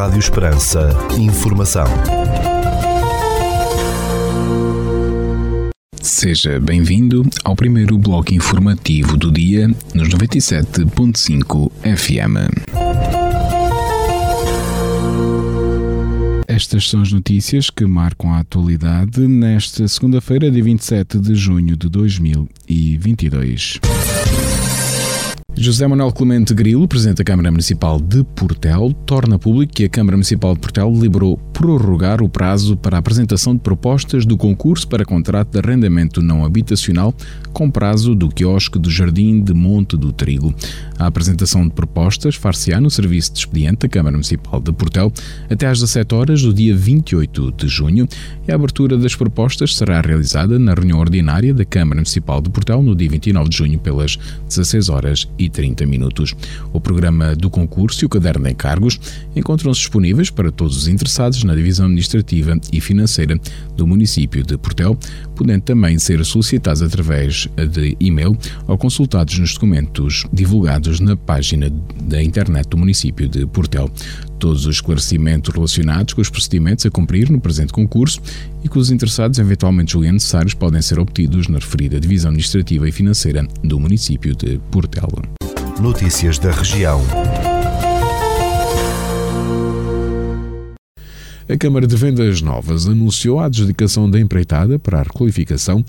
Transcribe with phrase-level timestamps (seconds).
[0.00, 0.88] Rádio Esperança.
[1.18, 1.84] Informação.
[6.00, 12.38] Seja bem-vindo ao primeiro bloco informativo do dia nos 97.5 FM.
[16.48, 21.90] Estas são as notícias que marcam a atualidade nesta segunda-feira, dia 27 de junho de
[21.90, 23.78] 2022.
[25.56, 30.16] José Manuel Clemente Grilo, Presidente da Câmara Municipal de Portel, torna público que a Câmara
[30.16, 35.04] Municipal de Portel deliberou prorrogar o prazo para a apresentação de propostas do concurso para
[35.04, 37.14] contrato de arrendamento não habitacional
[37.52, 40.54] com prazo do quiosque do Jardim de Monte do Trigo.
[40.98, 45.12] A apresentação de propostas far-se-á no serviço de expediente da Câmara Municipal de Portel
[45.50, 48.08] até às 17 horas do dia 28 de junho
[48.46, 52.82] e a abertura das propostas será realizada na reunião ordinária da Câmara Municipal de Portel
[52.82, 54.16] no dia 29 de junho pelas
[54.48, 56.34] 16 horas e 30 minutos.
[56.72, 59.00] O programa do concurso e o caderno de encargos
[59.34, 63.40] encontram-se disponíveis para todos os interessados na divisão administrativa e financeira
[63.76, 64.96] do município de Portel,
[65.34, 72.22] podendo também ser solicitados através de e-mail ou consultados nos documentos divulgados na página da
[72.22, 73.90] internet do município de Portel.
[74.40, 78.22] Todos os esclarecimentos relacionados com os procedimentos a cumprir no presente concurso
[78.64, 82.92] e que os interessados eventualmente julguem necessários podem ser obtidos na referida divisão administrativa e
[82.92, 85.10] financeira do município de Portel.
[85.78, 87.02] Notícias da região.
[91.50, 95.84] A Câmara de Vendas Novas anunciou a adjudicação da empreitada para a requalificação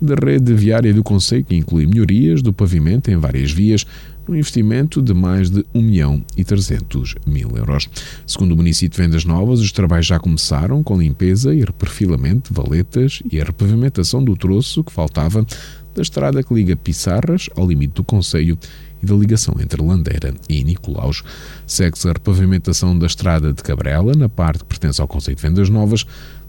[0.00, 3.86] da rede viária do Conselho, que inclui melhorias do pavimento em várias vias,
[4.26, 7.88] num investimento de mais de 1 milhão e 300 mil euros.
[8.26, 12.60] Segundo o município de Vendas Novas, os trabalhos já começaram com limpeza e reperfilamento de
[12.60, 15.46] valetas e a repavimentação do troço que faltava
[15.94, 18.58] da estrada que liga Pissarras ao limite do Conselho
[19.02, 21.22] e da ligação entre Landeira e Nicolaus.
[21.66, 25.68] Segue-se a repavimentação da estrada de Cabrela, na parte que pertence ao Conceito de Vendas
[25.68, 26.04] Novas,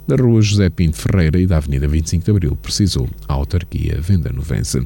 [0.08, 4.32] da Rua José Pinto Ferreira e da Avenida 25 de Abril, precisou a autarquia Venda
[4.32, 4.86] Novense.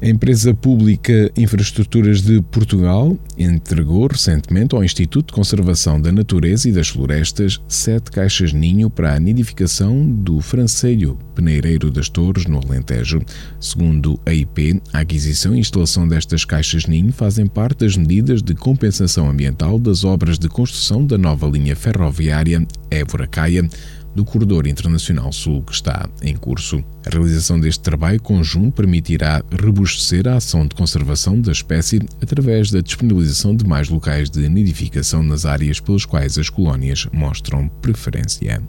[0.00, 6.72] A empresa pública Infraestruturas de Portugal entregou recentemente ao Instituto de Conservação da Natureza e
[6.72, 13.20] das Florestas sete caixas ninho para a nidificação do francelho peneireiro das Torres, no Alentejo.
[13.58, 18.54] Segundo a IP, a aquisição e instalação destas caixas ninho fazem parte das medidas de
[18.54, 23.68] compensação ambiental das obras de construção da nova linha ferroviária Évora-Caia
[24.18, 26.84] do Corredor Internacional Sul que está em curso.
[27.06, 32.80] A realização deste trabalho conjunto permitirá robustecer a ação de conservação da espécie através da
[32.80, 38.60] disponibilização de mais locais de nidificação nas áreas pelas quais as colónias mostram preferência.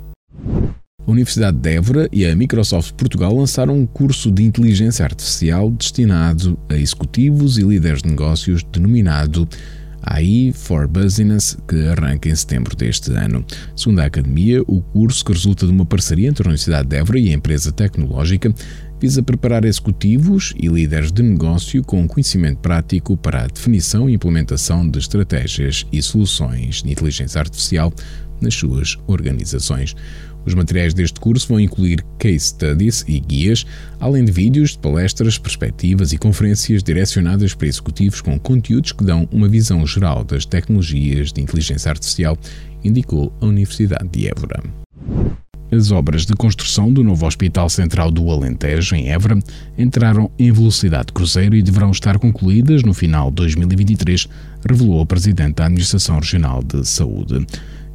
[1.07, 6.59] A Universidade de Évora e a Microsoft Portugal lançaram um curso de inteligência artificial destinado
[6.69, 9.49] a executivos e líderes de negócios denominado
[10.03, 13.45] AI for Business, que arranca em setembro deste ano.
[13.75, 17.19] Segundo a Academia, o curso, que resulta de uma parceria entre a Universidade de Évora
[17.19, 18.53] e a empresa tecnológica,
[18.99, 24.89] visa preparar executivos e líderes de negócio com conhecimento prático para a definição e implementação
[24.89, 27.93] de estratégias e soluções de inteligência artificial
[28.41, 29.95] nas suas organizações.
[30.49, 33.67] Os materiais deste curso vão incluir case studies e guias,
[33.99, 39.29] além de vídeos de palestras, perspectivas e conferências direcionadas para executivos com conteúdos que dão
[39.31, 42.35] uma visão geral das tecnologias de inteligência artificial,
[42.83, 44.63] indicou a Universidade de Évora.
[45.71, 49.37] As obras de construção do novo Hospital Central do Alentejo, em Évora,
[49.77, 54.27] entraram em velocidade de cruzeiro e deverão estar concluídas no final de 2023,
[54.67, 57.45] revelou a Presidente da Administração Regional de Saúde.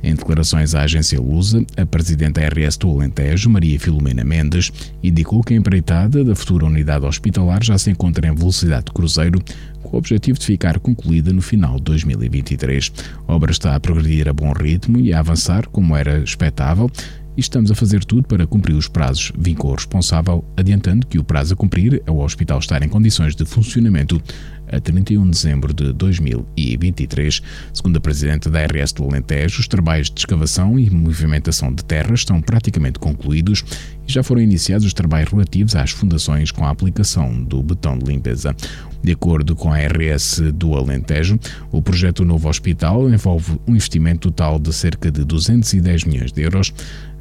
[0.04, 4.70] Em declarações à agência Lusa, a presidente da RS do Alentejo, Maria Filomena Mendes,
[5.02, 9.42] indicou que a empreitada da futura unidade hospitalar já se encontra em velocidade de cruzeiro,
[9.82, 12.92] com o objetivo de ficar concluída no final de 2023.
[13.26, 16.90] A obra está a progredir a bom ritmo e a avançar como era expectável,
[17.36, 21.24] e estamos a fazer tudo para cumprir os prazos, vincou o responsável, adiantando que o
[21.24, 24.20] prazo a cumprir é o hospital estar em condições de funcionamento
[24.70, 27.42] a 31 de dezembro de 2023.
[27.72, 32.14] Segundo a Presidente da RS do Alentejo, os trabalhos de escavação e movimentação de terra
[32.14, 33.64] estão praticamente concluídos
[34.06, 38.06] e já foram iniciados os trabalhos relativos às fundações com a aplicação do betão de
[38.06, 38.54] limpeza.
[39.02, 41.38] De acordo com a RS do Alentejo,
[41.70, 46.72] o projeto Novo Hospital envolve um investimento total de cerca de 210 milhões de euros,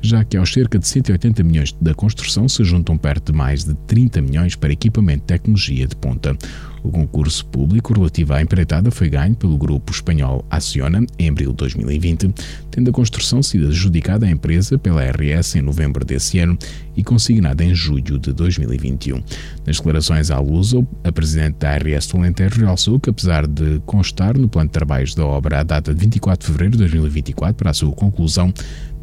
[0.03, 3.73] já que aos cerca de 180 milhões da construção se juntam perto de mais de
[3.87, 6.37] 30 milhões para equipamento de tecnologia de ponta.
[6.83, 11.57] O concurso público relativo à empreitada foi ganho pelo grupo espanhol Acciona em abril de
[11.57, 12.33] 2020,
[12.69, 16.57] tendo a construção sido adjudicada à empresa pela RS em novembro desse ano
[16.95, 19.23] e consignada em julho de 2021.
[19.65, 24.37] Nas declarações à Luso, a presidente da RS do Alentejo realçou que, apesar de constar
[24.37, 27.71] no plano de trabalhos da obra a data de 24 de fevereiro de 2024 para
[27.71, 28.53] a sua conclusão,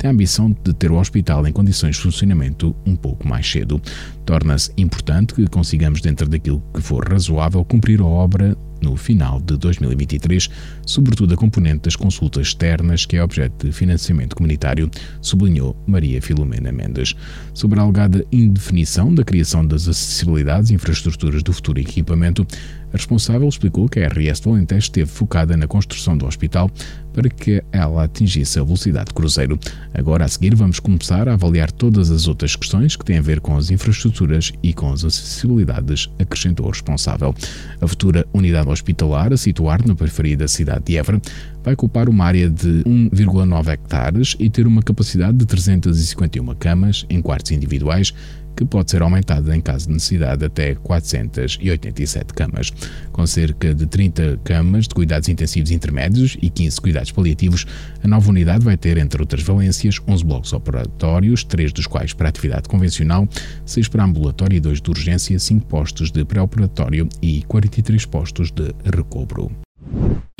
[0.00, 3.80] tem a ambição de ter o hospital em condições de funcionamento um pouco mais cedo.
[4.24, 9.56] Torna-se importante que consigamos, dentro daquilo que for razoável, cumprir a obra no final de
[9.56, 10.48] 2023,
[10.84, 14.90] sobretudo a componente das consultas externas, que é objeto de financiamento comunitário,
[15.20, 17.14] sublinhou Maria Filomena Mendes.
[17.54, 22.44] Sobre a alegada indefinição da criação das acessibilidades e infraestruturas do futuro equipamento,
[22.92, 26.70] a responsável explicou que a RS do Alentejo esteve focada na construção do hospital
[27.12, 29.58] para que ela atingisse a velocidade de cruzeiro.
[29.92, 33.40] Agora, a seguir, vamos começar a avaliar todas as outras questões que têm a ver
[33.40, 37.34] com as infraestruturas e com as acessibilidades, acrescentou o responsável.
[37.80, 41.20] A futura unidade hospitalar, a situar na periferia da cidade de Évora,
[41.62, 47.20] vai ocupar uma área de 1,9 hectares e ter uma capacidade de 351 camas em
[47.20, 48.14] quartos individuais,
[48.56, 52.72] que pode ser aumentada em caso de necessidade até 487 camas.
[53.12, 57.66] Com cerca de 30 camas de cuidados intensivos intermédios e 15 cuidados paliativos,
[58.02, 62.28] a nova unidade vai ter, entre outras valências, 11 blocos operatórios, 3 dos quais para
[62.28, 63.28] atividade convencional,
[63.64, 68.74] 6 para ambulatório e 2 de urgência, 5 postos de pré-operatório e 43 postos de
[68.84, 69.50] recobro.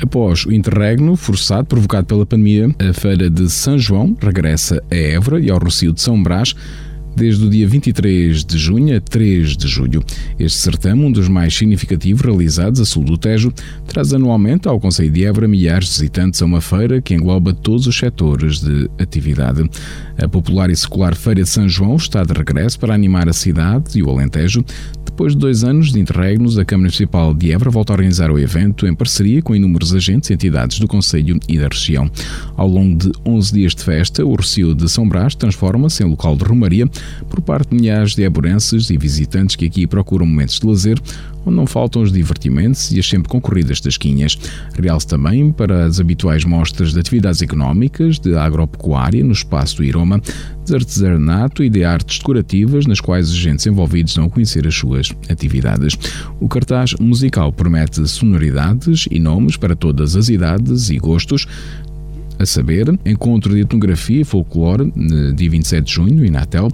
[0.01, 5.39] Após o interregno forçado provocado pela pandemia, a Feira de São João regressa a Évora
[5.39, 6.55] e ao Rocio de São Brás,
[7.15, 10.03] desde o dia 23 de junho a 3 de julho.
[10.39, 13.53] Este certame, um dos mais significativos realizados a sul do Tejo,
[13.87, 17.87] traz anualmente ao Conselho de Évora milhares de visitantes a uma feira que engloba todos
[17.87, 19.69] os setores de atividade.
[20.17, 23.97] A popular e secular Feira de São João está de regresso para animar a cidade
[23.97, 24.63] e o Alentejo.
[25.11, 28.39] Depois de dois anos de interregnos, a Câmara Municipal de Évora volta a organizar o
[28.39, 32.09] evento em parceria com inúmeros agentes e entidades do Conselho e da região.
[32.55, 36.35] Ao longo de 11 dias de festa, o Recio de São Brás transforma-se em local
[36.35, 36.87] de romaria
[37.29, 40.97] por parte de milhares de eborenses e visitantes que aqui procuram momentos de lazer,
[41.45, 44.37] onde não faltam os divertimentos e as sempre concorridas tasquinhas.
[44.77, 50.21] Realce também para as habituais mostras de atividades económicas, de agropecuária no espaço do Iroma,
[50.65, 54.75] de artesanato e de artes decorativas, nas quais os agentes envolvidos dão a conhecer as
[54.75, 55.97] suas atividades.
[56.39, 61.47] O cartaz musical promete sonoridades e nomes para todas as idades e gostos,
[62.39, 64.91] a saber, encontro de etnografia e folclore,
[65.35, 66.69] dia 27 de junho, em Natel,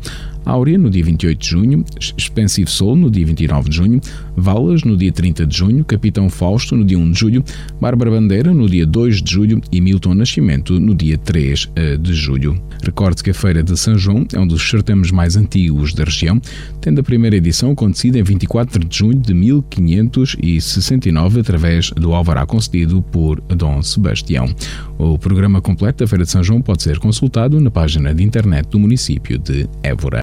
[0.47, 1.83] Áurea, no dia 28 de junho,
[2.17, 3.99] Expensive Soul, no dia 29 de junho,
[4.35, 7.43] Valas, no dia 30 de junho, Capitão Fausto, no dia 1 de julho,
[7.81, 12.13] Bárbara Bandeira, no dia 2 de julho e Milton Nascimento, no dia 3 eh, de
[12.13, 12.57] julho.
[12.81, 16.39] Recorde que a Feira de São João é um dos certames mais antigos da região,
[16.79, 23.01] tendo a primeira edição acontecido em 24 de junho de 1569 através do alvará concedido
[23.01, 24.47] por Dom Sebastião.
[24.97, 28.69] O programa completo da Feira de São João pode ser consultado na página de internet
[28.69, 30.21] do município de Évora.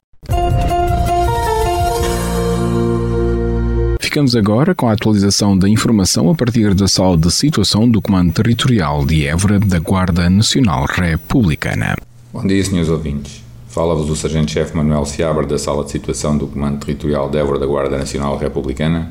[4.15, 8.33] Ficamos agora com a atualização da informação a partir da sala de situação do Comando
[8.33, 11.97] Territorial de Évora da Guarda Nacional Republicana.
[12.33, 13.43] Bom dia, senhores ouvintes.
[13.67, 17.67] Fala-vos o Sargento-Chefe Manuel Seabra da Sala de Situação do Comando Territorial de Évora da
[17.67, 19.11] Guarda Nacional Republicana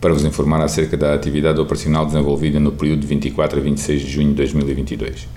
[0.00, 4.10] para vos informar acerca da atividade operacional desenvolvida no período de 24 a 26 de
[4.10, 5.28] junho de 2022.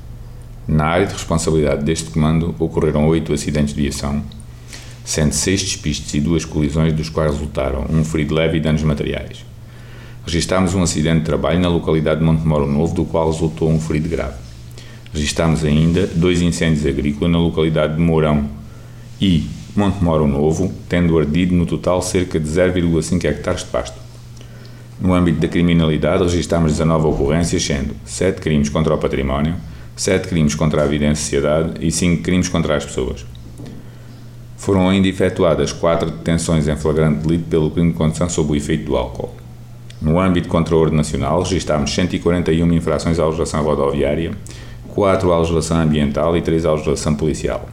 [0.68, 4.24] Na área de responsabilidade deste comando ocorreram oito acidentes de viação,
[5.04, 9.46] sendo seis despistes e duas colisões, dos quais resultaram um ferido leve e danos materiais.
[10.26, 14.08] Registámos um acidente de trabalho na localidade de Montemoro Novo, do qual resultou um ferido
[14.08, 14.36] grave.
[15.14, 18.50] Registámos ainda dois incêndios agrícolas na localidade de Mourão
[19.20, 23.98] e Montemoro Novo, tendo ardido no total cerca de 0,5 hectares de pasto.
[25.02, 29.56] No âmbito da criminalidade, registámos 19 ocorrências, sendo 7 crimes contra o património,
[29.96, 33.26] 7 crimes contra a vida em sociedade e 5 crimes contra as pessoas.
[34.64, 38.86] Foram ainda efetuadas quatro detenções em flagrante delito pelo crime de condução sob o efeito
[38.86, 39.36] do álcool.
[40.02, 44.32] No âmbito contra a ordem nacional, registámos 141 infrações à legislação rodoviária,
[44.88, 47.68] 4 à legislação ambiental e 3 à legislação policial.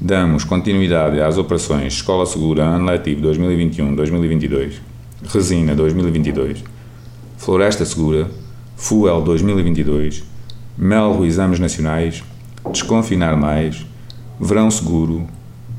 [0.00, 4.74] Damos continuidade às operações Escola Segura Ano Letivo 2021-2022,
[5.24, 6.62] Resina 2022,
[7.36, 8.30] Floresta Segura,
[8.76, 10.22] Fuel 2022,
[10.78, 12.22] Melro Exames Nacionais,
[12.70, 13.84] Desconfinar Mais,
[14.38, 15.26] Verão Seguro,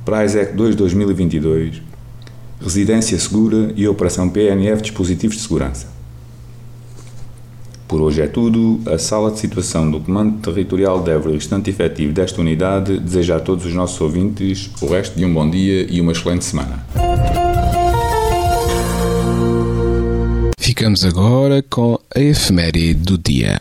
[0.05, 1.81] Praisec 2 2022,
[2.61, 5.87] Residência Segura e Operação PNF Dispositivos de Segurança.
[7.87, 8.79] Por hoje é tudo.
[8.85, 13.39] A sala de situação do Comando Territorial de Évora, restante efetivo desta unidade, deseja a
[13.39, 16.85] todos os nossos ouvintes o resto de um bom dia e uma excelente semana.
[20.59, 23.57] Ficamos agora com a efeméride do dia.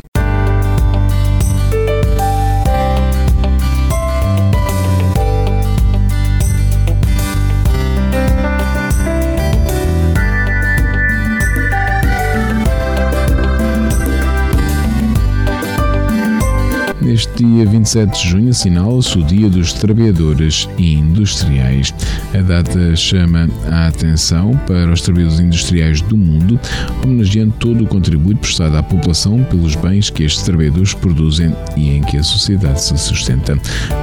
[17.36, 21.92] Dia 27 de junho assinala-se o Dia dos Trabalhadores Industriais.
[22.32, 26.58] A data chama a atenção para os trabalhadores industriais do mundo,
[27.02, 32.02] homenageando todo o contributo prestado à população pelos bens que estes trabalhadores produzem e em
[32.02, 33.58] que a sociedade se sustenta.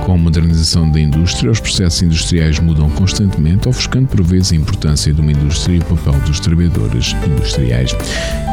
[0.06, 5.14] Com a modernização da indústria, os processos industriais mudam constantemente, ofuscando por vezes a importância
[5.14, 7.96] de uma indústria e o papel dos trabalhadores industriais.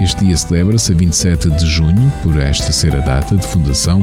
[0.00, 4.00] Este dia celebra-se a 27 de junho, por esta ser a data de fundação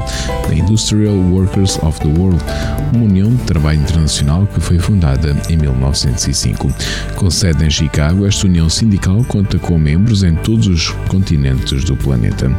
[0.48, 2.43] da Industrial Workers of the World,
[2.91, 6.74] uma união de trabalho internacional que foi fundada em 1905.
[7.15, 11.95] Com sede em Chicago, esta união sindical conta com membros em todos os continentes do
[11.95, 12.51] planeta.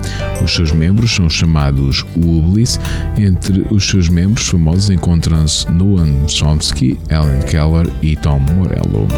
[0.43, 2.79] Os seus membros são chamados UBLIs.
[3.19, 9.09] Entre os seus membros famosos encontram-se Noam Chomsky, Ellen Keller e Tom Morello.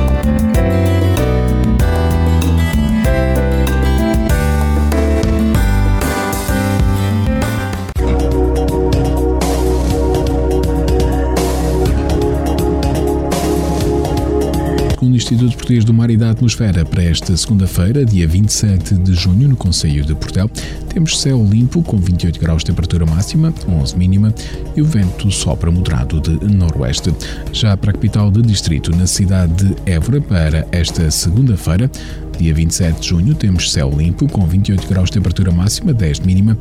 [15.19, 19.57] Instituto Português do Mar e da Atmosfera, para esta segunda-feira, dia 27 de junho, no
[19.57, 20.49] Conselho de Portel,
[20.95, 24.33] temos céu limpo com 28 graus de temperatura máxima, 11 mínima
[24.77, 27.13] e o vento sopra moderado de noroeste.
[27.53, 31.91] Já para a capital de distrito, na cidade de Évora, para esta segunda-feira,
[32.39, 36.27] Dia 27 de junho temos céu limpo com 28 graus de temperatura máxima, 10 de
[36.27, 36.57] mínima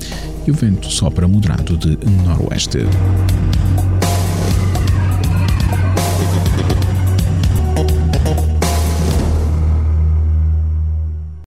[0.48, 1.96] e o vento sopra moderado de
[2.26, 2.80] noroeste.